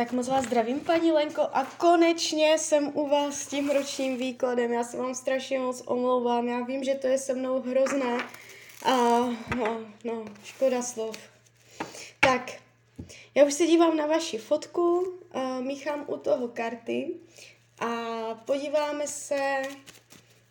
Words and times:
Tak 0.00 0.12
moc 0.12 0.28
vás 0.28 0.44
zdravím, 0.44 0.80
paní 0.80 1.12
Lenko, 1.12 1.42
a 1.42 1.64
konečně 1.64 2.58
jsem 2.58 2.90
u 2.94 3.08
vás 3.08 3.34
s 3.34 3.46
tím 3.46 3.70
ročním 3.70 4.16
výkladem. 4.16 4.72
Já 4.72 4.84
se 4.84 4.96
vám 4.96 5.14
strašně 5.14 5.58
moc 5.58 5.82
omlouvám, 5.86 6.48
já 6.48 6.60
vím, 6.60 6.84
že 6.84 6.94
to 6.94 7.06
je 7.06 7.18
se 7.18 7.34
mnou 7.34 7.62
hrozné. 7.62 8.18
A 8.84 8.94
no, 9.56 9.80
no, 10.04 10.24
škoda 10.44 10.82
slov. 10.82 11.18
Tak, 12.20 12.50
já 13.34 13.44
už 13.44 13.54
se 13.54 13.66
dívám 13.66 13.96
na 13.96 14.06
vaši 14.06 14.38
fotku, 14.38 15.12
a 15.32 15.60
míchám 15.60 16.04
u 16.08 16.16
toho 16.16 16.48
karty 16.48 17.14
a 17.78 17.86
podíváme 18.44 19.06
se, 19.06 19.62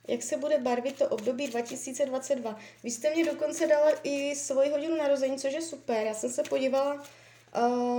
jak 0.07 0.23
se 0.23 0.37
bude 0.37 0.57
barvit 0.57 0.97
to 0.97 1.07
období 1.07 1.47
2022. 1.47 2.57
Vy 2.83 2.91
jste 2.91 3.09
mě 3.15 3.25
dokonce 3.25 3.67
dala 3.67 3.91
i 4.03 4.35
svoji 4.35 4.69
hodinu 4.69 4.97
narození, 4.97 5.37
což 5.37 5.53
je 5.53 5.61
super. 5.61 6.05
Já 6.05 6.13
jsem 6.13 6.29
se 6.29 6.43
podívala 6.43 7.03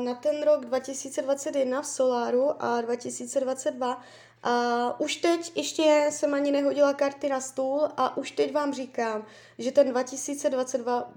na 0.04 0.14
ten 0.14 0.42
rok 0.42 0.64
2021 0.64 1.82
v 1.82 1.86
Soláru 1.86 2.62
a 2.62 2.80
2022 2.80 4.02
a 4.42 5.00
už 5.00 5.16
teď 5.16 5.52
ještě 5.56 6.06
jsem 6.10 6.34
ani 6.34 6.52
nehodila 6.52 6.94
karty 6.94 7.28
na 7.28 7.40
stůl 7.40 7.88
a 7.96 8.16
už 8.16 8.30
teď 8.30 8.52
vám 8.52 8.72
říkám, 8.74 9.26
že 9.58 9.72
ten 9.72 9.88
2022 9.90 11.12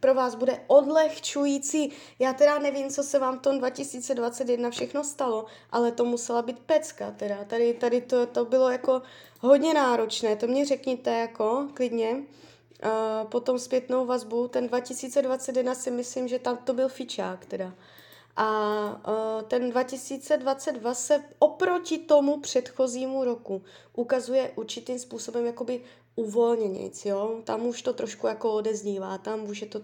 pro 0.00 0.14
vás 0.14 0.34
bude 0.34 0.60
odlehčující. 0.66 1.92
Já 2.18 2.32
teda 2.32 2.58
nevím, 2.58 2.90
co 2.90 3.02
se 3.02 3.18
vám 3.18 3.38
v 3.38 3.42
tom 3.42 3.58
2021 3.58 4.70
všechno 4.70 5.04
stalo, 5.04 5.46
ale 5.70 5.92
to 5.92 6.04
musela 6.04 6.42
být 6.42 6.58
pecka 6.58 7.10
teda. 7.10 7.44
Tady, 7.44 7.74
tady 7.74 8.00
to, 8.00 8.26
to 8.26 8.44
bylo 8.44 8.70
jako 8.70 9.02
hodně 9.40 9.74
náročné, 9.74 10.36
to 10.36 10.46
mě 10.46 10.64
řekněte 10.64 11.10
jako 11.10 11.68
klidně. 11.74 12.22
Uh, 12.82 13.28
potom 13.30 13.58
zpětnou 13.58 14.06
vazbu, 14.06 14.48
ten 14.48 14.66
2021 14.66 15.74
si 15.74 15.90
myslím, 15.90 16.28
že 16.28 16.38
tam 16.38 16.56
to 16.56 16.74
byl 16.74 16.88
fičák 16.88 17.46
teda. 17.46 17.74
A 18.36 18.48
uh, 19.08 19.42
ten 19.42 19.70
2022 19.70 20.94
se 20.94 21.24
oproti 21.38 21.98
tomu 21.98 22.40
předchozímu 22.40 23.24
roku 23.24 23.62
ukazuje 23.92 24.52
určitým 24.56 24.98
způsobem 24.98 25.46
jakoby 25.46 25.80
uvolněnějc, 26.16 27.04
jo. 27.04 27.40
Tam 27.44 27.66
už 27.66 27.82
to 27.82 27.92
trošku 27.92 28.26
jako 28.26 28.52
odeznívá, 28.52 29.18
tam 29.18 29.48
už 29.48 29.60
je 29.60 29.66
to 29.66 29.80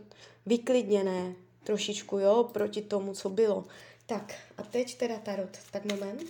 vyklidněné 0.47 1.35
trošičku, 1.65 2.19
jo, 2.19 2.49
proti 2.53 2.83
tomu, 2.83 3.15
co 3.15 3.31
bylo. 3.31 3.65
Tak 4.07 4.35
a 4.59 4.63
teď 4.63 4.99
teda 4.99 5.19
tarot. 5.19 5.59
Tak 5.71 5.85
moment. 5.85 6.23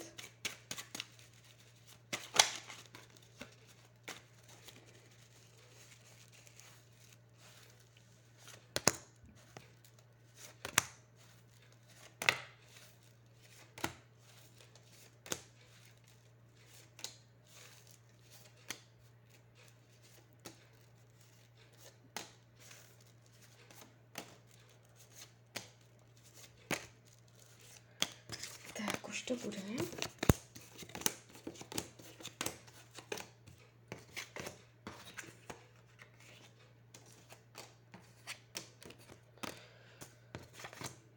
už 29.10 29.19
to 29.30 29.36
bude. 29.36 29.58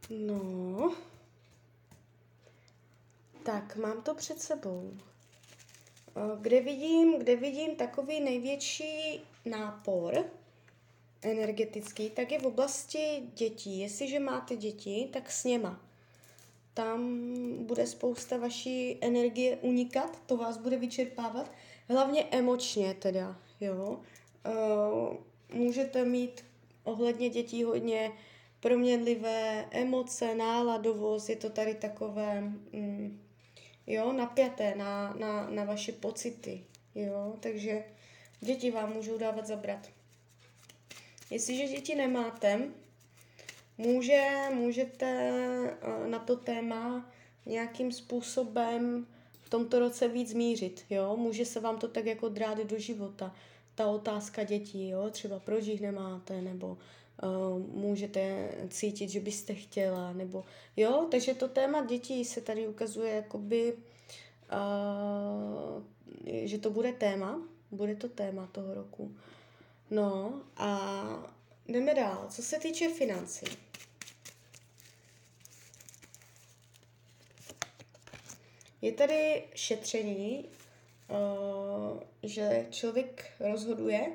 No. 0.10 0.96
Tak, 3.44 3.76
mám 3.76 4.02
to 4.02 4.16
před 4.16 4.42
sebou. 4.42 4.98
Kde 6.42 6.62
vidím, 6.62 7.20
kde 7.20 7.36
vidím 7.36 7.76
takový 7.76 8.20
největší 8.20 9.22
nápor 9.46 10.26
energetický, 11.22 12.10
tak 12.10 12.32
je 12.32 12.40
v 12.40 12.46
oblasti 12.46 13.24
dětí. 13.34 13.80
Jestliže 13.80 14.20
máte 14.20 14.56
děti, 14.56 15.10
tak 15.14 15.32
s 15.32 15.44
něma 15.44 15.93
tam 16.74 17.28
bude 17.66 17.88
spousta 17.88 18.38
vaší 18.38 18.98
energie 19.02 19.58
unikat, 19.62 20.22
to 20.26 20.38
vás 20.38 20.58
bude 20.58 20.78
vyčerpávat, 20.78 21.52
hlavně 21.90 22.24
emočně 22.24 22.94
teda, 22.94 23.40
jo. 23.62 24.00
Uh, 24.48 25.18
můžete 25.54 26.06
mít 26.06 26.46
ohledně 26.84 27.30
dětí 27.30 27.64
hodně 27.64 28.12
proměnlivé 28.60 29.66
emoce, 29.72 30.36
náladovost, 30.36 31.30
je 31.30 31.36
to 31.36 31.50
tady 31.50 31.76
takové, 31.76 32.42
mm, 32.42 33.22
jo, 33.88 34.14
napjaté 34.14 34.76
na, 34.76 35.14
na, 35.14 35.50
na 35.50 35.64
vaše 35.64 35.92
pocity, 35.92 36.64
jo, 36.96 37.36
takže 37.40 37.84
děti 38.40 38.72
vám 38.72 38.94
můžou 38.94 39.18
dávat 39.18 39.48
zabrat. 39.48 39.90
Jestliže 41.30 41.68
děti 41.68 41.96
nemáte, 41.96 42.70
Může, 43.78 44.30
můžete 44.54 45.06
eh, 45.82 46.08
na 46.10 46.20
to 46.20 46.36
téma 46.36 47.10
nějakým 47.46 47.92
způsobem 47.92 49.08
v 49.42 49.50
tomto 49.50 49.80
roce 49.80 50.08
víc 50.08 50.30
zmířit, 50.30 50.86
jo? 50.90 51.18
Může 51.18 51.46
se 51.46 51.60
vám 51.60 51.78
to 51.78 51.88
tak 51.88 52.06
jako 52.06 52.30
drát 52.30 52.58
do 52.58 52.80
života. 52.80 53.36
Ta 53.76 53.88
otázka 53.88 54.44
dětí, 54.44 54.90
jo? 54.90 55.10
Třeba 55.10 55.40
proč 55.40 55.66
jich 55.66 55.82
nemáte, 55.82 56.42
nebo 56.42 56.68
uh, 56.68 56.78
můžete 57.82 58.52
cítit, 58.70 59.10
že 59.10 59.20
byste 59.20 59.54
chtěla, 59.54 60.14
nebo 60.14 60.44
jo? 60.78 61.08
Takže 61.12 61.34
to 61.34 61.48
téma 61.48 61.86
dětí 61.86 62.26
se 62.26 62.42
tady 62.42 62.68
ukazuje 62.68 63.16
jakoby, 63.16 63.74
uh, 64.54 65.84
že 66.44 66.58
to 66.58 66.70
bude 66.70 66.94
téma, 66.94 67.42
bude 67.72 67.96
to 67.96 68.10
téma 68.10 68.48
toho 68.52 68.74
roku. 68.74 69.16
No 69.92 70.42
a 70.58 71.34
jdeme 71.68 71.94
dál. 71.94 72.28
Co 72.30 72.42
se 72.42 72.60
týče 72.60 72.90
financí, 72.90 73.46
Je 78.84 78.92
tady 78.92 79.44
šetření, 79.56 80.46
uh, 81.10 82.00
že 82.24 82.68
člověk 82.70 83.26
rozhoduje, 83.40 84.12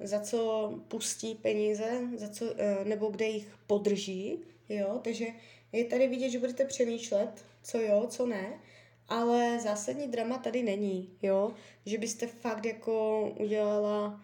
za 0.00 0.20
co 0.20 0.72
pustí 0.88 1.34
peníze, 1.34 2.00
za 2.16 2.28
co, 2.28 2.44
uh, 2.44 2.50
nebo 2.84 3.06
kde 3.06 3.26
jich 3.26 3.48
podrží, 3.66 4.38
jo, 4.68 5.00
takže 5.04 5.26
je 5.72 5.84
tady 5.84 6.08
vidět, 6.08 6.30
že 6.30 6.38
budete 6.38 6.64
přemýšlet, 6.64 7.44
co 7.62 7.78
jo, 7.78 8.06
co 8.10 8.26
ne, 8.26 8.60
ale 9.08 9.60
zásadní 9.60 10.08
drama 10.08 10.38
tady 10.38 10.62
není, 10.62 11.10
jo, 11.22 11.54
že 11.86 11.98
byste 11.98 12.26
fakt 12.26 12.64
jako 12.64 13.20
udělala 13.38 14.20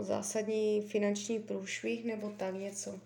zásadní 0.00 0.82
finanční 0.82 1.38
průšvih 1.38 2.04
nebo 2.04 2.30
tak 2.36 2.54
něco. 2.54 3.00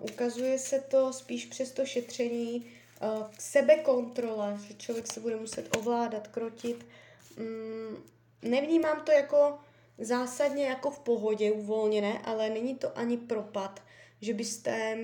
Ukazuje 0.00 0.58
se 0.58 0.80
to 0.80 1.12
spíš 1.12 1.46
přes 1.46 1.72
to 1.72 1.86
šetření, 1.86 2.66
uh, 3.02 3.26
sebekontrola, 3.38 4.58
že 4.68 4.74
člověk 4.74 5.12
se 5.12 5.20
bude 5.20 5.36
muset 5.36 5.76
ovládat, 5.76 6.28
krotit. 6.28 6.86
Mm, 7.38 7.96
nevnímám 8.42 9.02
to 9.04 9.12
jako 9.12 9.58
zásadně 9.98 10.66
jako 10.66 10.90
v 10.90 10.98
pohodě, 10.98 11.52
uvolněné, 11.52 12.18
ale 12.24 12.50
není 12.50 12.74
to 12.74 12.98
ani 12.98 13.16
propad, 13.16 13.82
že 14.20 14.34
byste 14.34 14.98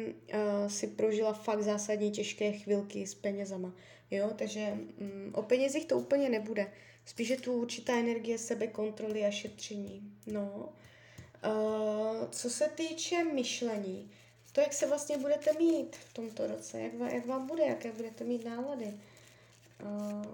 si 0.68 0.86
prožila 0.86 1.32
fakt 1.32 1.62
zásadní 1.62 2.10
těžké 2.10 2.52
chvilky 2.52 3.06
s 3.06 3.14
penězama. 3.14 3.72
Jo, 4.10 4.30
takže 4.36 4.78
um, 5.00 5.32
o 5.34 5.42
penězích 5.42 5.86
to 5.86 5.98
úplně 5.98 6.28
nebude. 6.28 6.72
Spíše 7.06 7.36
tu 7.36 7.52
určitá 7.52 7.96
energie 7.96 8.38
sebekontroly 8.38 9.24
a 9.24 9.30
šetření. 9.30 10.12
No. 10.26 10.68
Uh, 11.46 12.28
co 12.30 12.50
se 12.50 12.68
týče 12.68 13.24
myšlení, 13.24 14.10
to, 14.52 14.60
jak 14.60 14.72
se 14.72 14.86
vlastně 14.86 15.18
budete 15.18 15.52
mít 15.52 15.96
v 15.96 16.12
tomto 16.12 16.46
roce, 16.46 16.80
jak, 16.80 16.92
jak 17.12 17.26
vám 17.26 17.46
bude, 17.46 17.64
jaké 17.64 17.92
budete 17.92 18.24
mít 18.24 18.44
nálady. 18.44 18.94
Uh, 19.84 20.24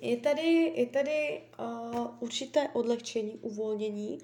je 0.00 0.16
tady, 0.16 0.72
je 0.76 0.86
tady 0.86 1.40
uh, 1.58 2.06
určité 2.20 2.68
odlehčení, 2.68 3.38
uvolnění 3.40 4.18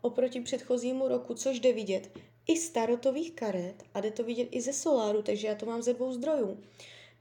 oproti 0.00 0.40
předchozímu 0.40 1.08
roku, 1.08 1.34
což 1.34 1.60
jde 1.60 1.72
vidět 1.72 2.18
i 2.46 2.56
z 2.56 2.70
tarotových 2.70 3.32
karet 3.32 3.82
a 3.94 4.00
jde 4.00 4.10
to 4.10 4.24
vidět 4.24 4.48
i 4.50 4.60
ze 4.60 4.72
soláru, 4.72 5.22
takže 5.22 5.46
já 5.46 5.54
to 5.54 5.66
mám 5.66 5.82
ze 5.82 5.94
dvou 5.94 6.12
zdrojů. 6.12 6.58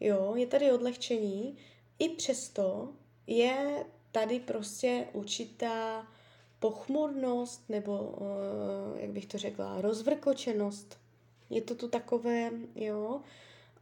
Jo, 0.02 0.36
je 0.36 0.48
tady 0.48 0.72
odlehčení, 0.72 1.58
i 2.00 2.10
přesto 2.10 2.94
je 3.28 3.86
tady 4.12 4.40
prostě 4.40 5.08
určitá 5.14 6.08
pochmurnost 6.60 7.70
nebo, 7.70 8.00
uh, 8.00 9.00
jak 9.00 9.10
bych 9.10 9.26
to 9.26 9.38
řekla, 9.38 9.82
rozvrkočenost. 9.82 11.00
Je 11.50 11.62
to 11.62 11.76
tu 11.76 11.88
takové, 11.88 12.52
jo, 12.76 13.22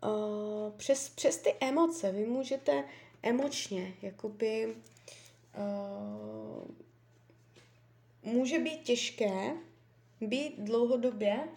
uh, 0.04 0.72
přes, 0.78 1.10
přes 1.10 1.38
ty 1.38 1.56
emoce. 1.60 2.12
Vy 2.12 2.26
můžete 2.26 2.84
emočně, 3.24 3.94
jakoby, 4.02 4.76
uh, 5.58 6.72
může 8.24 8.60
být 8.60 8.84
těžké 8.84 9.58
být 10.22 10.60
dlouhodobě 10.60 11.48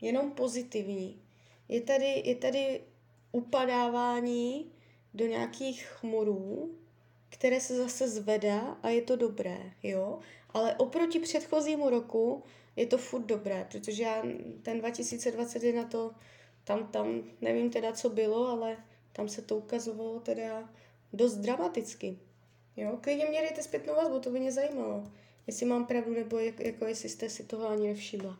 jenom 0.00 0.30
pozitivní. 0.30 1.22
Je 1.68 1.80
tady, 1.80 2.22
je 2.24 2.34
tady 2.34 2.80
upadávání 3.32 4.72
do 5.14 5.26
nějakých 5.26 5.86
chmurů, 5.86 6.74
které 7.28 7.60
se 7.60 7.76
zase 7.76 8.08
zvedá 8.08 8.60
a 8.82 8.88
je 8.88 9.02
to 9.02 9.16
dobré, 9.16 9.72
jo. 9.82 10.18
Ale 10.50 10.74
oproti 10.74 11.18
předchozímu 11.18 11.90
roku 11.90 12.42
je 12.76 12.86
to 12.86 12.98
furt 12.98 13.22
dobré, 13.22 13.66
protože 13.70 14.02
já 14.02 14.22
ten 14.62 14.78
2021 14.78 15.84
to, 15.84 16.14
tam, 16.64 16.86
tam 16.86 17.22
nevím 17.40 17.70
teda, 17.70 17.92
co 17.92 18.10
bylo, 18.10 18.48
ale 18.48 18.76
tam 19.12 19.28
se 19.28 19.42
to 19.42 19.56
ukazovalo 19.56 20.20
teda 20.20 20.70
dost 21.12 21.36
dramaticky. 21.36 22.18
Jo, 22.76 22.98
klidně 23.00 23.24
mě 23.26 23.40
dejte 23.40 23.62
zpětnou 23.62 23.94
vazbu, 23.94 24.20
to 24.20 24.30
by 24.30 24.40
mě 24.40 24.52
zajímalo. 24.52 25.04
Jestli 25.46 25.66
mám 25.66 25.86
pravdu, 25.86 26.14
nebo 26.14 26.38
jak, 26.38 26.60
jako 26.60 26.84
jestli 26.84 27.08
jste 27.08 27.30
si 27.30 27.44
toho 27.44 27.68
ani 27.68 27.88
nevšimla. 27.88 28.38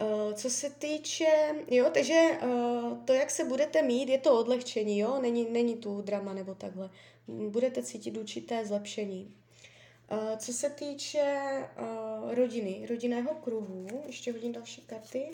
Uh, 0.00 0.32
co 0.34 0.50
se 0.50 0.70
týče, 0.70 1.54
jo, 1.70 1.90
takže 1.94 2.30
uh, 2.42 3.04
to, 3.04 3.12
jak 3.12 3.30
se 3.30 3.44
budete 3.44 3.82
mít, 3.82 4.08
je 4.08 4.18
to 4.18 4.40
odlehčení, 4.40 4.98
jo, 4.98 5.18
není, 5.22 5.50
není 5.50 5.76
tu 5.76 6.02
drama 6.02 6.32
nebo 6.32 6.54
takhle. 6.54 6.90
Budete 7.28 7.82
cítit 7.82 8.16
určité 8.16 8.66
zlepšení. 8.66 9.34
Uh, 10.12 10.36
co 10.38 10.52
se 10.52 10.70
týče 10.70 11.44
rodiny, 12.30 12.86
rodinného 12.88 13.34
kruhu, 13.34 14.02
ještě 14.06 14.32
hodím 14.32 14.52
další 14.52 14.80
karty. 14.80 15.30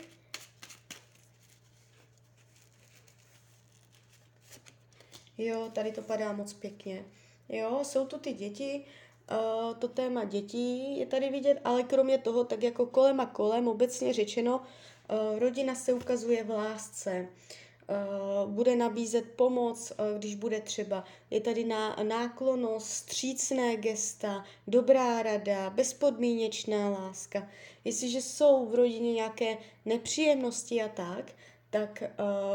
Jo, 5.38 5.70
tady 5.72 5.92
to 5.92 6.02
padá 6.02 6.32
moc 6.32 6.52
pěkně. 6.52 7.04
Jo, 7.48 7.80
jsou 7.82 8.06
tu 8.06 8.18
ty 8.18 8.32
děti, 8.32 8.84
to 9.78 9.88
téma 9.88 10.24
dětí 10.24 10.98
je 10.98 11.06
tady 11.06 11.30
vidět, 11.30 11.60
ale 11.64 11.82
kromě 11.82 12.18
toho, 12.18 12.44
tak 12.44 12.62
jako 12.62 12.86
kolem 12.86 13.20
a 13.20 13.26
kolem, 13.26 13.68
obecně 13.68 14.12
řečeno, 14.12 14.60
uh, 14.60 15.38
rodina 15.38 15.74
se 15.74 15.92
ukazuje 15.92 16.44
v 16.44 16.50
lásce. 16.50 17.28
Uh, 17.88 18.50
bude 18.50 18.76
nabízet 18.76 19.24
pomoc, 19.36 19.92
když 20.18 20.34
bude 20.34 20.60
třeba. 20.60 21.04
Je 21.30 21.40
tady 21.40 21.64
ná, 21.64 21.96
náklonost, 22.02 22.86
střícné 22.86 23.76
gesta, 23.76 24.44
dobrá 24.66 25.22
rada, 25.22 25.70
bezpodmínečná 25.70 26.90
láska. 26.90 27.48
Jestliže 27.84 28.22
jsou 28.22 28.66
v 28.66 28.74
rodině 28.74 29.12
nějaké 29.12 29.58
nepříjemnosti 29.84 30.82
a 30.82 30.88
tak, 30.88 31.32
tak 31.70 32.02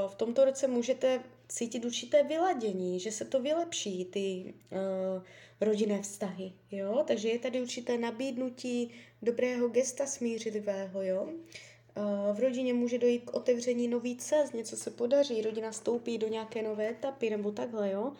v 0.07 0.15
tomto 0.15 0.45
roce 0.45 0.68
můžete 0.68 1.23
cítit 1.51 1.86
určité 1.86 2.24
vyladění, 2.24 3.00
že 3.00 3.12
se 3.12 3.25
to 3.25 3.42
vylepší, 3.42 4.06
ty 4.06 4.53
uh, 4.71 5.24
rodinné 5.62 6.01
vztahy, 6.01 6.53
jo? 6.71 7.03
Takže 7.07 7.30
je 7.30 7.39
tady 7.39 7.62
určité 7.62 7.98
nabídnutí 7.98 8.92
dobrého 9.21 9.68
gesta 9.69 10.06
smířivého, 10.06 11.03
jo? 11.03 11.24
Uh, 11.24 12.36
v 12.36 12.39
rodině 12.39 12.74
může 12.74 12.98
dojít 12.98 13.19
k 13.19 13.33
otevření 13.33 13.88
nový 13.88 14.18
cest, 14.18 14.53
něco 14.53 14.77
se 14.77 14.92
podaří, 14.92 15.42
rodina 15.42 15.71
stoupí 15.71 16.18
do 16.18 16.27
nějaké 16.27 16.62
nové 16.62 16.89
etapy 16.89 17.30
nebo 17.30 17.51
takhle, 17.51 17.92
jo? 17.92 18.13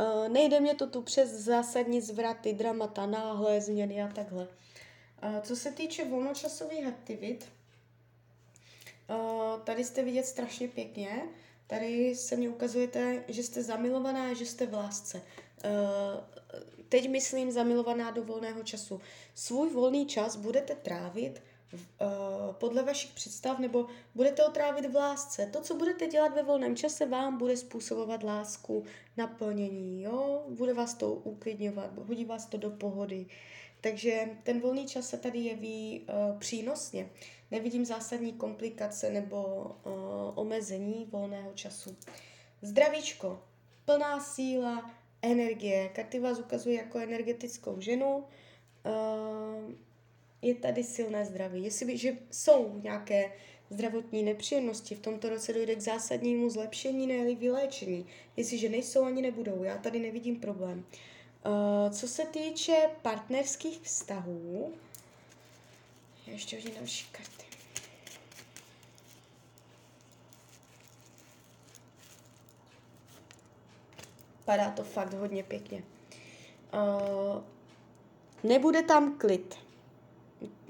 Uh, 0.00 0.28
nejde 0.28 0.60
mě 0.60 0.74
to 0.74 0.86
tu 0.86 1.02
přes 1.02 1.30
zásadní 1.30 2.00
zvraty, 2.00 2.52
dramata, 2.52 3.06
náhle 3.06 3.60
změny 3.60 4.02
a 4.02 4.08
takhle. 4.08 4.48
Uh, 5.24 5.40
co 5.40 5.56
se 5.56 5.72
týče 5.72 6.04
volnočasových 6.04 6.86
aktivit, 6.86 7.48
tady 9.64 9.84
jste 9.84 10.02
vidět 10.02 10.26
strašně 10.26 10.68
pěkně, 10.68 11.22
Tady 11.72 12.14
se 12.14 12.36
mi 12.36 12.48
ukazujete, 12.48 13.24
že 13.28 13.42
jste 13.42 13.62
zamilovaná, 13.62 14.34
že 14.34 14.46
jste 14.46 14.66
v 14.66 14.74
lásce. 14.74 15.22
Eh, 15.64 15.70
teď 16.88 17.10
myslím 17.10 17.52
zamilovaná 17.52 18.10
do 18.10 18.24
volného 18.24 18.62
času. 18.62 19.00
Svůj 19.34 19.70
volný 19.70 20.06
čas 20.06 20.36
budete 20.36 20.74
trávit 20.74 21.42
podle 22.52 22.82
vašich 22.82 23.10
představ, 23.10 23.58
nebo 23.58 23.86
budete 24.14 24.42
ho 24.42 24.50
trávit 24.50 24.92
v 24.92 24.96
lásce. 24.96 25.46
To, 25.46 25.60
co 25.60 25.74
budete 25.74 26.06
dělat 26.06 26.34
ve 26.34 26.42
volném 26.42 26.76
čase, 26.76 27.06
vám 27.06 27.38
bude 27.38 27.56
způsobovat 27.56 28.22
lásku, 28.22 28.84
naplnění, 29.16 30.02
jo? 30.02 30.44
Bude 30.48 30.74
vás 30.74 30.94
to 30.94 31.12
uklidňovat, 31.12 31.98
hodí 31.98 32.24
vás 32.24 32.46
to 32.46 32.56
do 32.56 32.70
pohody. 32.70 33.26
Takže 33.80 34.28
ten 34.42 34.60
volný 34.60 34.86
čas 34.86 35.08
se 35.08 35.18
tady 35.18 35.38
jeví 35.38 36.00
uh, 36.00 36.38
přínosně. 36.38 37.10
Nevidím 37.50 37.84
zásadní 37.84 38.32
komplikace 38.32 39.10
nebo 39.10 39.42
uh, 39.84 39.92
omezení 40.34 41.08
volného 41.10 41.52
času. 41.54 41.96
Zdravíčko, 42.62 43.42
plná 43.84 44.20
síla, 44.20 44.90
energie. 45.22 45.88
Karty 45.88 46.20
vás 46.20 46.38
ukazuje 46.38 46.76
jako 46.76 46.98
energetickou 46.98 47.80
ženu. 47.80 48.16
Uh, 48.16 49.72
je 50.42 50.54
tady 50.54 50.84
silné 50.84 51.24
zdraví. 51.24 51.64
Jestli 51.64 51.98
že 51.98 52.16
jsou 52.30 52.80
nějaké 52.82 53.32
zdravotní 53.70 54.22
nepříjemnosti, 54.22 54.94
v 54.94 55.00
tomto 55.00 55.28
roce 55.28 55.52
dojde 55.52 55.74
k 55.74 55.80
zásadnímu 55.80 56.50
zlepšení, 56.50 57.06
ne 57.06 57.34
vyléčení. 57.34 58.06
Jestliže 58.36 58.68
nejsou, 58.68 59.04
ani 59.04 59.22
nebudou. 59.22 59.62
Já 59.62 59.78
tady 59.78 59.98
nevidím 59.98 60.40
problém. 60.40 60.84
Uh, 61.46 61.92
co 61.92 62.08
se 62.08 62.24
týče 62.26 62.90
partnerských 63.02 63.80
vztahů, 63.80 64.72
ještě 66.26 66.56
hodně 66.56 66.70
další 66.78 67.06
karty. 67.12 67.44
Padá 74.44 74.70
to 74.70 74.84
fakt 74.84 75.12
hodně 75.12 75.42
pěkně. 75.42 75.84
Uh, 76.74 77.42
nebude 78.42 78.82
tam 78.82 79.18
klid. 79.18 79.54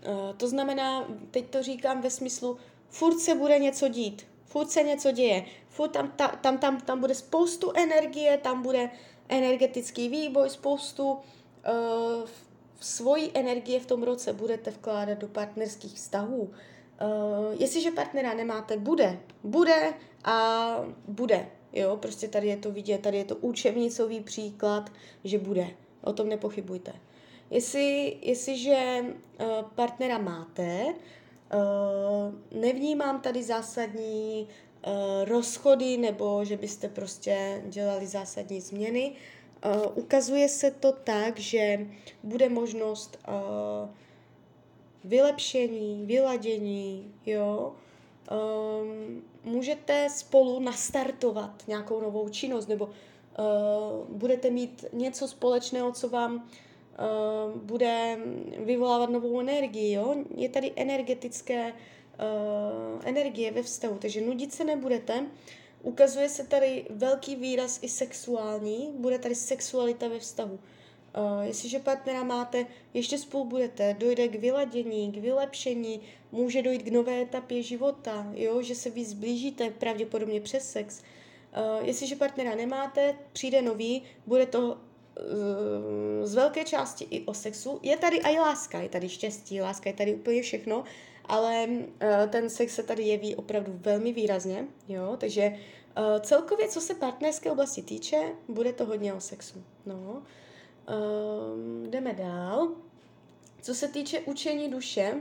Uh, 0.09 0.37
to 0.37 0.49
znamená, 0.49 1.09
teď 1.31 1.51
to 1.51 1.63
říkám 1.63 2.01
ve 2.01 2.11
smyslu, 2.11 2.57
furt 2.89 3.19
se 3.19 3.35
bude 3.35 3.59
něco 3.59 3.89
dít, 3.89 4.27
furt 4.45 4.71
se 4.71 4.83
něco 4.83 5.11
děje, 5.11 5.45
furt 5.69 5.89
tam, 5.89 6.13
ta, 6.17 6.29
tam, 6.29 6.59
tam, 6.59 6.81
tam 6.81 7.01
bude 7.01 7.15
spoustu 7.15 7.73
energie, 7.75 8.39
tam 8.39 8.63
bude 8.63 8.91
energetický 9.29 10.09
výboj, 10.09 10.51
spoustu 10.51 11.13
uh, 11.13 11.19
svojí 12.81 13.31
energie 13.35 13.81
v 13.81 13.87
tom 13.87 14.03
roce 14.03 14.33
budete 14.33 14.71
vkládat 14.71 15.19
do 15.19 15.29
partnerských 15.29 15.95
vztahů. 15.95 16.41
Uh, 16.41 16.51
jestliže 17.59 17.91
partnera 17.91 18.35
nemáte, 18.35 18.77
bude. 18.77 19.19
Bude 19.45 19.95
a 20.25 20.77
bude. 21.09 21.49
Jo, 21.73 21.97
prostě 21.97 22.29
tady 22.29 22.49
je 22.49 22.57
to 22.57 22.71
vidět, 22.71 23.03
tady 23.03 23.19
je 23.19 23.25
to 23.25 23.37
učebnicový 23.37 24.21
příklad, 24.21 24.91
že 25.25 25.39
bude. 25.39 25.71
O 26.05 26.13
tom 26.13 26.29
nepochybujte. 26.29 26.93
Jestli, 27.53 28.17
jestliže 28.23 29.05
uh, 29.05 29.47
partnera 29.75 30.19
máte, 30.19 30.85
uh, 30.85 32.61
nevnímám 32.61 33.21
tady 33.21 33.43
zásadní 33.43 34.49
uh, 34.87 34.93
rozchody 35.29 35.97
nebo 35.97 36.45
že 36.45 36.57
byste 36.57 36.89
prostě 36.89 37.63
dělali 37.67 38.07
zásadní 38.07 38.61
změny. 38.61 39.13
Ukazuje 39.95 40.49
se 40.49 40.71
to 40.71 40.93
tak, 40.93 41.39
že 41.39 41.87
bude 42.23 42.49
možnost 42.49 43.19
vylepšení, 45.05 46.07
vyladění, 46.07 47.15
jo. 47.27 47.73
Můžete 49.45 50.09
spolu 50.11 50.61
nastartovat 50.61 51.63
nějakou 51.69 52.01
novou 52.01 52.29
činnost 52.29 52.69
nebo 52.69 52.91
budete 54.09 54.51
mít 54.51 54.85
něco 54.93 55.29
společného, 55.29 55.93
co 55.93 56.09
vám 56.09 56.49
uh, 56.99 57.61
bude 57.61 58.19
vyvolávat 58.59 59.11
novou 59.11 59.41
energii, 59.41 59.93
jo. 59.93 60.15
Je 60.37 60.49
tady 60.49 60.73
energetické 60.77 61.73
uh, 61.73 63.01
energie 63.05 63.51
ve 63.51 63.63
vztahu, 63.63 63.99
takže 63.99 64.21
nudit 64.21 64.53
se 64.53 64.65
nebudete. 64.65 65.27
Ukazuje 65.83 66.29
se 66.29 66.47
tady 66.47 66.87
velký 66.91 67.37
výraz 67.37 67.79
i 67.83 67.89
sexuální, 67.89 68.91
bude 68.95 69.19
tady 69.19 69.35
sexualita 69.35 70.09
ve 70.09 70.19
vztahu. 70.19 70.55
Uh, 70.55 71.43
jestliže 71.43 71.79
partnera 71.79 72.25
máte, 72.25 72.67
ještě 72.95 73.19
spolu 73.19 73.45
budete, 73.45 73.97
dojde 73.99 74.29
k 74.29 74.35
vyladění, 74.35 75.13
k 75.13 75.17
vylepšení, 75.17 76.01
může 76.33 76.63
dojít 76.63 76.83
k 76.83 76.93
nové 76.93 77.23
etapě 77.23 77.63
života, 77.63 78.27
jo, 78.35 78.63
že 78.63 78.75
se 78.75 78.91
vy 78.91 79.05
zblížíte 79.05 79.71
pravděpodobně 79.71 80.41
přes 80.41 80.71
sex. 80.71 81.03
Uh, 81.03 81.87
jestliže 81.87 82.17
partnera 82.17 82.55
nemáte, 82.55 83.15
přijde 83.33 83.63
nový, 83.63 84.03
bude 84.27 84.47
to 84.47 84.79
z 86.23 86.35
velké 86.35 86.65
části 86.65 87.07
i 87.11 87.27
o 87.27 87.35
sexu. 87.35 87.79
Je 87.83 87.97
tady 87.97 88.17
i 88.17 88.39
láska, 88.39 88.81
je 88.81 88.89
tady 88.89 89.09
štěstí, 89.09 89.61
láska, 89.61 89.91
je 89.91 89.97
tady 89.97 90.15
úplně 90.15 90.43
všechno, 90.43 90.85
ale 91.25 91.67
uh, 91.69 91.85
ten 92.31 92.51
sex 92.51 92.75
se 92.75 92.83
tady 92.83 93.03
jeví 93.03 93.37
opravdu 93.37 93.73
velmi 93.77 94.13
výrazně, 94.13 94.67
jo, 94.89 95.17
takže 95.21 95.49
uh, 95.49 95.55
celkově, 96.21 96.69
co 96.69 96.81
se 96.81 96.95
partnerské 96.95 97.51
oblasti 97.51 97.83
týče, 97.83 98.23
bude 98.49 98.73
to 98.73 98.87
hodně 98.87 99.15
o 99.15 99.21
sexu, 99.21 99.63
no. 99.87 100.23
Um, 101.53 101.91
jdeme 101.91 102.13
dál. 102.13 102.69
Co 103.63 103.75
se 103.75 103.89
týče 103.89 104.21
učení 104.21 104.71
duše, 104.71 105.15
uh, 105.15 105.21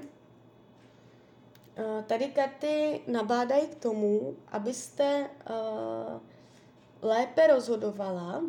tady 2.04 2.26
karty 2.26 3.02
nabádají 3.08 3.68
k 3.68 3.76
tomu, 3.76 4.36
abyste 4.48 5.30
lépe 7.02 7.48
rozhodovala, 7.48 8.44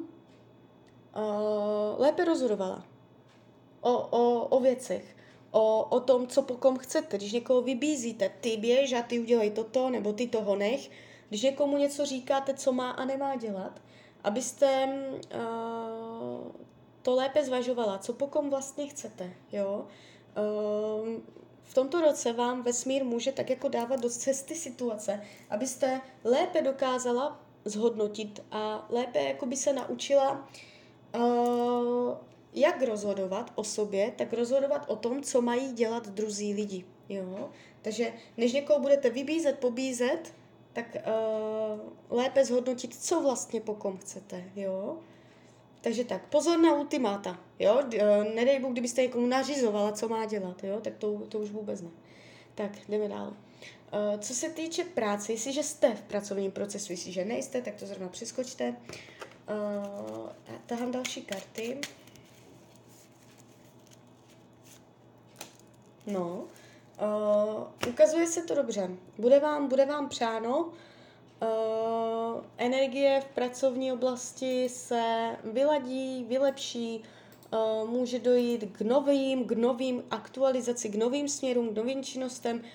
lépe 1.99 2.25
rozhodovala 2.25 2.85
o, 3.81 3.93
o, 3.93 4.47
o 4.47 4.61
věcech 4.61 5.15
o, 5.53 5.85
o 5.85 6.01
tom, 6.01 6.27
co 6.27 6.43
po 6.43 6.57
kom 6.57 6.79
chcete. 6.79 7.17
Když 7.17 7.33
někoho 7.33 7.63
vybízíte, 7.63 8.29
ty 8.41 8.57
běž 8.57 8.93
a 8.93 9.03
ty 9.03 9.21
udělej 9.21 9.51
toto, 9.51 9.91
nebo 9.91 10.13
ty 10.13 10.27
toho 10.27 10.57
nech, 10.57 10.91
když 11.29 11.43
někomu 11.43 11.77
něco 11.77 12.07
říkáte, 12.07 12.55
co 12.55 12.73
má 12.73 12.91
a 12.91 13.05
nemá 13.05 13.37
dělat, 13.37 13.81
abyste 14.25 14.89
uh, 15.35 16.53
to 17.03 17.15
lépe 17.15 17.45
zvažovala, 17.45 17.99
co 17.99 18.13
pokom 18.13 18.51
vlastně 18.51 18.87
chcete, 18.87 19.33
jo. 19.53 19.87
Uh, 21.03 21.09
v 21.65 21.75
tomto 21.75 22.01
roce 22.01 22.33
vám 22.33 22.63
vesmír 22.63 23.05
může 23.05 23.33
tak 23.33 23.51
jako 23.51 23.69
dávat 23.69 24.01
do 24.01 24.11
cesty 24.11 24.55
situace, 24.55 25.23
abyste 25.51 26.01
lépe 26.25 26.63
dokázala 26.63 27.41
zhodnotit 27.65 28.43
a 28.51 28.87
lépe 28.91 29.23
jako 29.23 29.47
by 29.47 29.57
se 29.57 29.73
naučila 29.73 30.33
uh, 30.33 30.39
jak 32.55 32.83
rozhodovat 32.83 33.53
o 33.55 33.65
sobě, 33.65 34.13
tak 34.17 34.33
rozhodovat 34.33 34.85
o 34.89 34.97
tom, 34.97 35.23
co 35.23 35.43
mají 35.43 35.73
dělat 35.73 36.09
druzí 36.09 36.55
lidi. 36.55 36.85
Jo? 37.09 37.51
Takže 37.83 38.13
než 38.37 38.53
někoho 38.53 38.81
budete 38.81 39.11
vybízet, 39.11 39.59
pobízet, 39.59 40.35
tak 40.73 40.97
uh, 40.97 42.19
lépe 42.19 42.45
zhodnotit, 42.45 43.05
co 43.05 43.21
vlastně 43.21 43.61
po 43.61 43.75
kom 43.75 43.99
chcete. 43.99 44.45
Jo? 44.57 44.97
Takže 45.81 46.05
tak, 46.05 46.29
pozor 46.29 46.59
na 46.59 46.75
ultimáta. 46.75 47.41
Jo? 47.59 47.83
Uh, 47.85 48.35
nedej 48.35 48.61
Bůh, 48.61 48.73
kdybyste 48.73 49.03
někomu 49.03 49.27
nařizovala, 49.27 49.93
co 49.93 50.09
má 50.09 50.25
dělat, 50.25 50.65
jo? 50.65 50.81
tak 50.81 50.97
to, 50.99 51.19
to 51.29 51.39
už 51.39 51.51
vůbec 51.51 51.81
ne. 51.81 51.91
Tak, 52.55 52.71
jdeme 52.89 53.09
dál. 53.09 53.29
Uh, 53.29 54.21
co 54.21 54.35
se 54.35 54.51
týče 54.51 54.85
práce, 54.85 55.33
jestliže 55.33 55.63
jste 55.63 55.95
v 55.95 56.03
pracovním 56.03 56.51
procesu, 56.51 56.93
jestliže 56.93 57.25
nejste, 57.25 57.63
tak 57.63 57.75
to 57.75 57.87
zrovna 57.87 58.09
přeskočte. 58.09 58.77
Uh, 59.51 60.29
tahám 60.67 60.93
další 60.93 61.23
karty. 61.23 61.81
No, 66.07 66.45
uh, 67.01 67.89
ukazuje 67.89 68.27
se 68.27 68.43
to 68.43 68.55
dobře. 68.55 68.91
Bude 69.19 69.41
vám, 69.41 69.69
bude 69.69 69.87
vám 69.87 70.09
přáno. 70.09 70.59
Uh, 70.59 72.45
energie 72.57 73.21
v 73.21 73.35
pracovní 73.35 73.93
oblasti 73.93 74.69
se 74.69 75.37
vyladí, 75.45 76.25
vylepší, 76.29 77.05
uh, 77.83 77.91
může 77.91 78.19
dojít 78.19 78.65
k 78.73 78.81
novým, 78.81 79.45
k 79.45 79.53
novým 79.53 80.05
aktualizaci, 80.11 80.89
k 80.89 80.95
novým 80.95 81.29
směrům, 81.29 81.69
k 81.69 81.77
novým 81.77 82.05
činnostem. 82.05 82.57
Uh, 82.57 82.67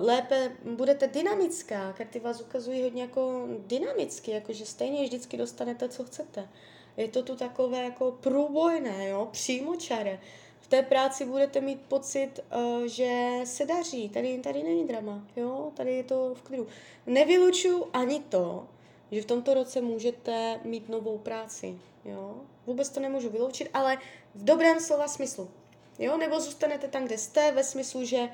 lépe 0.00 0.52
budete 0.64 1.06
dynamická. 1.06 1.92
Karty 1.92 2.20
vás 2.20 2.40
ukazují 2.40 2.82
hodně 2.82 3.02
jako 3.02 3.48
dynamicky, 3.58 4.30
jakože 4.30 4.66
stejně 4.66 5.04
vždycky 5.04 5.36
dostanete, 5.36 5.88
co 5.88 6.04
chcete. 6.04 6.48
Je 6.96 7.08
to 7.08 7.22
tu 7.22 7.36
takové 7.36 7.84
jako 7.84 8.12
průbojné, 8.12 9.08
jo, 9.08 9.28
přímočaré 9.32 10.20
v 10.64 10.66
té 10.66 10.82
práci 10.82 11.24
budete 11.24 11.60
mít 11.60 11.80
pocit, 11.88 12.30
uh, 12.56 12.84
že 12.86 13.40
se 13.44 13.66
daří, 13.66 14.08
tady, 14.08 14.38
tady 14.38 14.62
není 14.62 14.86
drama, 14.86 15.26
jo, 15.36 15.72
tady 15.74 15.94
je 15.94 16.04
to 16.04 16.34
v 16.34 16.42
klidu. 16.42 16.66
Nevylučuju 17.06 17.86
ani 17.92 18.20
to, 18.20 18.68
že 19.10 19.22
v 19.22 19.26
tomto 19.26 19.54
roce 19.54 19.80
můžete 19.80 20.60
mít 20.64 20.88
novou 20.88 21.18
práci, 21.18 21.78
jo. 22.04 22.36
Vůbec 22.66 22.88
to 22.88 23.00
nemůžu 23.00 23.30
vyloučit, 23.30 23.68
ale 23.74 23.98
v 24.34 24.44
dobrém 24.44 24.80
slova 24.80 25.08
smyslu, 25.08 25.50
jo, 25.98 26.16
nebo 26.16 26.40
zůstanete 26.40 26.88
tam, 26.88 27.04
kde 27.04 27.18
jste, 27.18 27.52
ve 27.52 27.64
smyslu, 27.64 28.04
že 28.04 28.28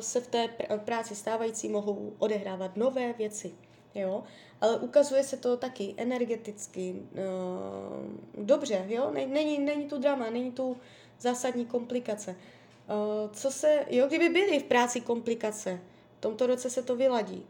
se 0.00 0.20
v 0.20 0.26
té 0.26 0.46
pr- 0.46 0.78
práci 0.78 1.16
stávající 1.16 1.68
mohou 1.68 2.12
odehrávat 2.18 2.76
nové 2.76 3.12
věci, 3.12 3.54
jo. 3.94 4.22
Ale 4.60 4.76
ukazuje 4.76 5.22
se 5.22 5.36
to 5.36 5.56
taky 5.56 5.94
energeticky 5.96 6.94
uh, 6.94 8.44
dobře, 8.44 8.84
jo, 8.88 9.10
není, 9.26 9.58
není 9.58 9.84
tu 9.84 9.98
drama, 9.98 10.30
není 10.30 10.52
tu 10.52 10.76
zásadní 11.20 11.66
komplikace. 11.66 12.30
Uh, 12.30 13.32
co 13.32 13.50
se, 13.50 13.86
jo, 13.90 14.06
kdyby 14.06 14.28
byly 14.28 14.58
v 14.58 14.62
práci 14.62 15.00
komplikace, 15.00 15.80
v 16.18 16.20
tomto 16.20 16.46
roce 16.46 16.70
se 16.70 16.82
to 16.82 16.96
vyladí. 16.96 17.46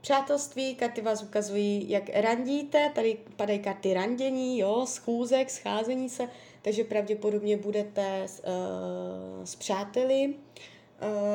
Přátelství, 0.00 0.74
karty 0.74 1.00
vás 1.00 1.22
ukazují, 1.22 1.90
jak 1.90 2.02
randíte, 2.14 2.92
tady 2.94 3.18
padají 3.36 3.58
karty 3.58 3.94
randění, 3.94 4.58
jo, 4.58 4.86
schůzek, 4.86 5.50
scházení 5.50 6.08
se, 6.08 6.28
takže 6.62 6.84
pravděpodobně 6.84 7.56
budete 7.56 8.26
uh, 8.26 9.44
s 9.44 9.56
přáteli, 9.56 10.26
uh, 10.28 10.34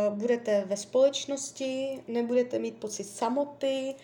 budete 0.10 0.66
ve 0.66 0.78
společnosti, 0.78 2.04
nebudete 2.08 2.60
mít 2.60 2.78
pocit 2.78 3.04
samoty, 3.04 3.96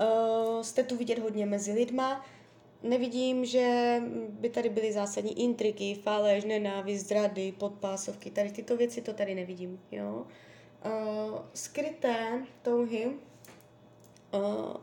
uh, 0.00 0.62
jste 0.62 0.82
tu 0.82 0.96
vidět 0.96 1.18
hodně 1.18 1.46
mezi 1.46 1.72
lidma, 1.72 2.26
nevidím, 2.82 3.44
že 3.44 3.98
by 4.28 4.50
tady 4.50 4.68
byly 4.68 4.92
zásadní 4.92 5.42
intriky, 5.42 5.94
faleš, 5.94 6.44
nenávist, 6.44 7.08
zrady, 7.08 7.52
podpásovky, 7.52 8.30
tady 8.30 8.50
tyto 8.50 8.76
věci 8.76 9.02
to 9.02 9.12
tady 9.12 9.34
nevidím, 9.34 9.80
jo. 9.92 10.26
Uh, 10.84 11.38
skryté 11.54 12.46
touhy, 12.62 13.06
uh, 14.34 14.76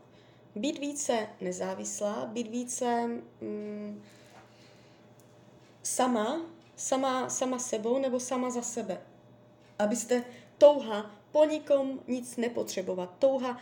být 0.56 0.80
více 0.80 1.28
nezávislá, 1.42 2.26
být 2.26 2.48
více 2.48 3.10
um, 3.42 4.04
sama, 5.84 6.42
sama, 6.76 7.30
sama 7.30 7.60
sebou 7.60 8.00
nebo 8.00 8.20
sama 8.20 8.50
za 8.50 8.62
sebe. 8.62 9.02
Abyste 9.80 10.24
touha 10.58 11.12
po 11.32 11.46
nikom 11.46 12.00
nic 12.08 12.38
nepotřebovat, 12.38 13.14
touha 13.20 13.60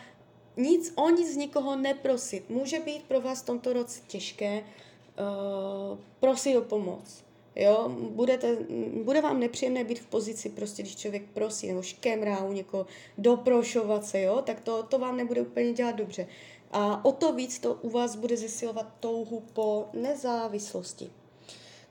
nic 0.56 0.92
o 0.96 1.10
nic 1.10 1.32
z 1.32 1.36
nikoho 1.36 1.76
neprosit. 1.76 2.50
Může 2.50 2.80
být 2.80 3.02
pro 3.02 3.20
vás 3.20 3.42
v 3.42 3.46
tomto 3.46 3.72
roce 3.72 4.00
těžké 4.06 4.60
uh, 4.60 5.98
prosit 6.20 6.56
o 6.56 6.60
pomoc. 6.60 7.24
Jo, 7.56 7.88
budete, 7.88 8.56
bude 9.04 9.20
vám 9.20 9.40
nepříjemné 9.40 9.84
být 9.84 9.98
v 9.98 10.06
pozici, 10.06 10.48
prostě 10.48 10.82
když 10.82 10.96
člověk 10.96 11.22
prosí, 11.34 11.68
nebo 11.68 11.82
škemrá 11.82 12.44
u 12.44 12.52
někoho, 12.52 12.86
doprošovat 13.18 14.04
se, 14.04 14.20
jo, 14.20 14.42
tak 14.46 14.60
to, 14.60 14.82
to 14.82 14.98
vám 14.98 15.16
nebude 15.16 15.40
úplně 15.40 15.72
dělat 15.72 15.96
dobře. 15.96 16.26
A 16.72 17.04
o 17.04 17.12
to 17.12 17.32
víc 17.32 17.58
to 17.58 17.74
u 17.74 17.90
vás 17.90 18.16
bude 18.16 18.36
zesilovat 18.36 18.86
touhu 19.00 19.42
po 19.52 19.86
nezávislosti. 19.92 21.10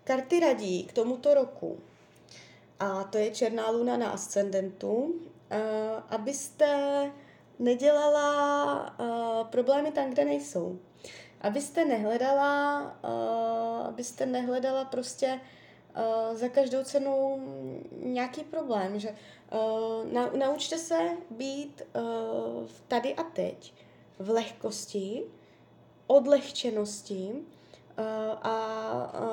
Karty 0.04 0.40
radí 0.40 0.84
k 0.84 0.94
tomuto 0.94 1.34
roku, 1.34 1.80
a 2.84 3.04
to 3.04 3.18
je 3.18 3.32
Černá 3.32 3.70
luna 3.70 3.98
na 3.98 4.10
ascendentu, 4.10 5.16
abyste 6.10 7.12
nedělala 7.60 8.96
problémy 9.52 9.92
tam, 9.92 10.10
kde 10.10 10.26
nejsou. 10.26 10.80
Abyste 11.42 11.86
nehledala, 11.86 12.82
abyste 13.88 14.26
nehledala 14.26 14.86
prostě 14.86 15.40
za 16.34 16.48
každou 16.48 16.84
cenu 16.84 17.42
nějaký 18.04 18.44
problém, 18.44 19.00
že 19.00 19.16
na, 20.12 20.30
naučte 20.38 20.78
se 20.78 21.10
být 21.30 21.82
tady 22.88 23.16
a 23.16 23.24
teď, 23.24 23.74
v 24.20 24.30
lehkosti, 24.30 25.24
odlehčenosti 26.08 27.32
a 28.42 28.56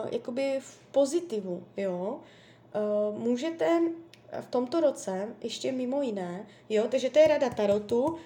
uh, 0.04 0.08
jakoby 0.12 0.60
v 0.60 0.78
pozitivu, 0.92 1.64
jo. 1.76 2.20
Uh, 2.74 3.18
můžete 3.18 3.80
v 4.40 4.46
tomto 4.46 4.80
roce, 4.80 5.34
ještě 5.40 5.72
mimo 5.72 6.02
jiné, 6.02 6.46
jo, 6.68 6.84
takže 6.90 7.10
to 7.10 7.18
je 7.18 7.28
rada 7.28 7.50
Tarotu, 7.50 8.04
uh, 8.04 8.16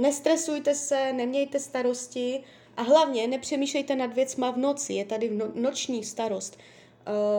nestresujte 0.00 0.74
se, 0.74 1.12
nemějte 1.12 1.60
starosti 1.60 2.44
a 2.76 2.82
hlavně 2.82 3.26
nepřemýšlejte 3.26 3.96
nad 3.96 4.14
věcma 4.14 4.50
v 4.50 4.58
noci, 4.58 4.92
je 4.92 5.04
tady 5.04 5.30
no, 5.30 5.46
noční 5.54 6.04
starost. 6.04 6.58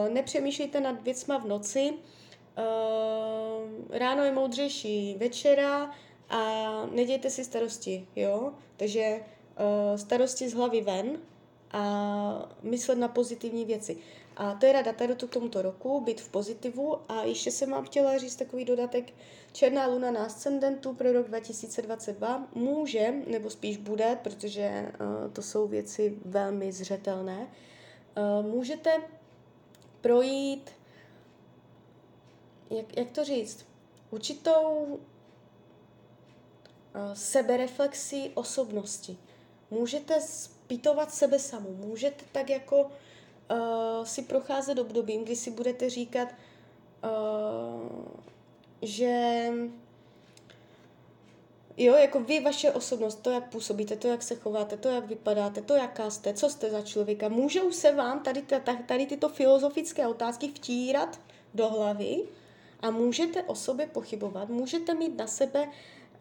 Nepřemýšlejte 0.10 0.80
nad 0.80 1.04
věcma 1.04 1.38
v 1.38 1.48
noci, 1.48 1.94
ráno 3.90 4.24
je 4.24 4.32
moudřejší 4.32 5.16
večera 5.18 5.92
a 6.30 6.40
nedějte 6.92 7.30
si 7.30 7.44
starosti, 7.44 8.08
jo, 8.16 8.54
takže 8.78 9.24
starosti 9.96 10.50
z 10.50 10.54
hlavy 10.54 10.82
ven 10.82 11.20
a 11.72 12.50
myslet 12.64 12.98
na 12.98 13.08
pozitivní 13.08 13.66
věci. 13.66 13.98
A 14.38 14.54
to 14.54 14.66
je 14.66 14.74
rada 14.74 14.94
Tarotu 14.94 15.28
k 15.28 15.34
tomuto 15.34 15.62
roku, 15.62 16.02
být 16.02 16.22
v 16.22 16.30
pozitivu. 16.30 17.12
A 17.12 17.24
ještě 17.24 17.52
jsem 17.52 17.72
vám 17.72 17.86
chtěla 17.86 18.18
říct 18.18 18.36
takový 18.36 18.66
dodatek. 18.66 19.14
Černá 19.52 19.88
luna 19.88 20.12
na 20.12 20.26
ascendentu 20.26 20.94
pro 20.94 21.12
rok 21.12 21.28
2022 21.28 22.48
může, 22.56 23.12
nebo 23.28 23.50
spíš 23.50 23.78
bude, 23.78 24.18
protože 24.24 24.92
uh, 25.00 25.34
to 25.34 25.42
jsou 25.42 25.68
věci 25.68 26.18
velmi 26.26 26.72
zřetelné, 26.72 27.48
uh, 28.18 28.46
můžete 28.52 29.02
projít, 30.02 30.70
jak, 32.70 32.98
jak 32.98 33.12
to 33.12 33.24
říct, 33.24 33.66
určitou 34.12 34.86
uh, 34.86 35.00
sebereflexi 37.14 38.32
osobnosti. 38.34 39.18
Můžete 39.72 40.22
zpytovat 40.22 41.14
sebe 41.14 41.40
samou, 41.40 41.74
můžete 41.74 42.26
tak 42.32 42.50
jako 42.50 42.92
uh, 43.52 44.06
si 44.06 44.22
procházet 44.22 44.80
obdobím, 44.80 45.24
kdy 45.24 45.36
si 45.36 45.52
budete 45.52 45.90
říkat, 45.90 46.28
uh, 47.04 47.90
že 48.82 49.48
jo, 51.78 51.96
jako 51.96 52.20
vy, 52.20 52.40
vaše 52.40 52.72
osobnost, 52.72 53.16
to, 53.22 53.32
jak 53.32 53.50
působíte, 53.50 53.96
to, 53.96 54.08
jak 54.08 54.24
se 54.24 54.36
chováte, 54.36 54.78
to, 54.78 54.90
jak 54.90 55.08
vypadáte, 55.08 55.62
to, 55.62 55.76
jaká 55.76 56.10
jste, 56.10 56.34
co 56.34 56.50
jste 56.50 56.70
za 56.70 56.82
člověka, 56.82 57.30
můžou 57.30 57.72
se 57.72 57.94
vám 57.94 58.20
tady, 58.20 58.44
tady 58.86 59.06
tyto 59.06 59.30
filozofické 59.30 60.08
otázky 60.08 60.48
vtírat 60.48 61.20
do 61.54 61.70
hlavy 61.70 62.24
a 62.80 62.92
můžete 62.92 63.44
o 63.44 63.56
sobě 63.56 63.88
pochybovat, 63.88 64.50
můžete 64.50 64.94
mít 64.94 65.18
na 65.18 65.28
sebe 65.28 65.68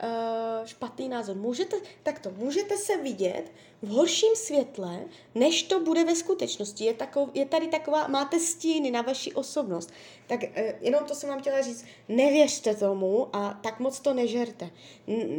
uh, 0.02 0.66
špatný 0.66 1.09
názor. 1.09 1.37
Můžete, 1.37 1.76
takto, 2.02 2.30
můžete 2.30 2.76
se 2.76 2.97
vidět 2.97 3.52
v 3.83 3.88
horším 3.88 4.37
světle, 4.37 5.04
než 5.35 5.62
to 5.62 5.80
bude 5.80 6.04
ve 6.04 6.14
skutečnosti. 6.14 6.85
Je, 6.85 6.95
takov, 6.95 7.28
je 7.35 7.47
tady 7.47 7.68
taková, 7.68 8.09
máte 8.09 8.40
stíny 8.40 8.90
na 8.90 9.02
vaši 9.02 9.33
osobnost. 9.33 9.92
Tak 10.26 10.40
uh, 10.42 10.49
jenom 10.80 11.04
to 11.04 11.14
jsem 11.14 11.28
vám 11.28 11.40
chtěla 11.40 11.62
říct, 11.62 11.85
nevěřte 12.09 12.75
tomu 12.75 13.28
a 13.33 13.61
tak 13.62 13.80
moc 13.80 14.00
to 14.00 14.14
nežerte. 14.14 14.71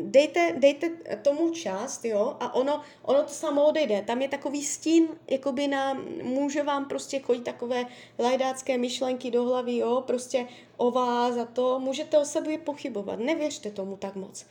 Dejte, 0.04 0.56
dejte 0.58 0.90
tomu 1.22 1.50
čas, 1.50 2.04
jo, 2.04 2.38
a 2.40 2.56
ono, 2.56 2.82
ono 3.02 3.24
to 3.24 3.30
samo 3.30 3.66
odejde. 3.66 4.02
Tam 4.08 4.22
je 4.22 4.30
takový 4.30 4.64
stín, 4.64 5.08
jakoby 5.28 5.68
na, 5.68 5.94
může 6.24 6.64
vám 6.64 6.86
prostě 6.86 7.20
chodit 7.20 7.44
takové 7.44 7.86
lajdácké 8.20 8.78
myšlenky 8.78 9.32
do 9.32 9.44
hlavy, 9.44 9.78
jo, 9.78 10.04
prostě 10.08 10.48
o 10.78 10.92
vás 10.92 11.38
a 11.38 11.46
to, 11.46 11.80
můžete 11.80 12.18
o 12.18 12.26
sobě 12.26 12.58
pochybovat. 12.58 13.20
Nevěřte 13.20 13.72
tomu 13.72 13.98
tak 13.98 14.16
moc. 14.16 14.46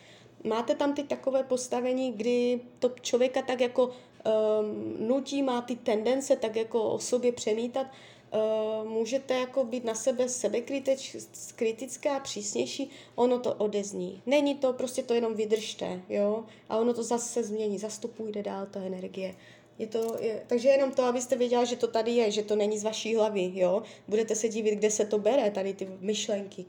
Máte 0.47 0.75
tam 0.75 0.95
ty 0.95 1.03
takové 1.03 1.43
postavení, 1.43 2.13
kdy 2.13 2.61
to 2.79 2.93
člověka 3.01 3.43
tak 3.43 3.61
jako 3.61 3.87
um, 3.87 5.09
nutí, 5.09 5.43
má 5.43 5.63
ty 5.63 5.77
tendence 5.77 6.37
tak 6.37 6.57
jako 6.57 6.83
o 6.83 6.99
sobě 6.99 7.33
přemítat, 7.33 7.87
Uh, 8.35 8.89
můžete 8.89 9.35
jako 9.35 9.65
být 9.65 9.85
na 9.85 9.95
sebe 9.95 10.29
sebekritické 10.29 12.11
a 12.11 12.21
přísnější, 12.21 12.91
ono 13.15 13.39
to 13.39 13.55
odezní. 13.55 14.23
Není 14.27 14.55
to, 14.55 14.73
prostě 14.73 15.03
to 15.03 15.15
jenom 15.15 15.35
vydržte, 15.35 16.03
jo, 16.09 16.45
a 16.69 16.79
ono 16.79 16.95
to 16.95 17.03
zase 17.03 17.45
změní, 17.45 17.79
zastupujte 17.79 18.43
dál 18.43 18.67
ta 18.71 18.81
energie. 18.81 19.35
Je 19.79 19.87
to, 19.87 20.17
je, 20.21 20.45
takže 20.47 20.69
jenom 20.69 20.93
to, 20.93 21.03
abyste 21.03 21.37
věděla, 21.37 21.65
že 21.65 21.77
to 21.77 21.87
tady 21.87 22.11
je, 22.11 22.31
že 22.31 22.43
to 22.43 22.57
není 22.57 22.79
z 22.79 22.85
vaší 22.85 23.17
hlavy, 23.17 23.51
jo. 23.55 23.83
Budete 24.09 24.35
se 24.35 24.49
divit, 24.49 24.75
kde 24.75 24.91
se 24.91 25.07
to 25.07 25.19
bere, 25.19 25.51
tady 25.51 25.75
ty 25.75 25.89
myšlenky. 26.01 26.65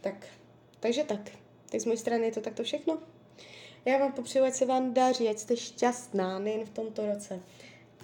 Tak, 0.00 0.26
takže 0.80 1.04
tak. 1.04 1.30
Tak 1.70 1.80
z 1.80 1.84
mojej 1.84 1.98
strany 1.98 2.24
je 2.24 2.32
to 2.32 2.40
takto 2.40 2.62
všechno. 2.62 2.98
Já 3.84 3.98
vám 3.98 4.12
popřeju, 4.12 4.44
ať 4.44 4.54
se 4.54 4.66
vám 4.66 4.94
daří, 4.94 5.28
ať 5.28 5.38
jste 5.38 5.56
šťastná, 5.56 6.38
nejen 6.38 6.64
v 6.66 6.70
tomto 6.70 7.06
roce. 7.06 7.40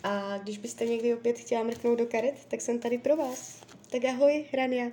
A 0.02 0.38
když 0.38 0.58
byste 0.58 0.86
někdy 0.86 1.14
opět 1.14 1.38
chtěla 1.38 1.62
mrknout 1.62 1.98
do 1.98 2.06
karet, 2.06 2.44
tak 2.48 2.60
jsem 2.60 2.78
tady 2.78 2.98
pro 2.98 3.16
vás. 3.16 3.60
Tak 3.90 4.04
ahoj, 4.04 4.44
Rania. 4.52 4.90